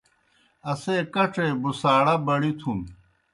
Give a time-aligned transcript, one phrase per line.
[0.71, 2.79] اسے کڇے بُھساڑا بڑِتُھن۔